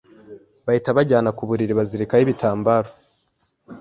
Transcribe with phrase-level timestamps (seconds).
[0.65, 2.89] bahita banjyana ku buriri bazirikaho ibitambaro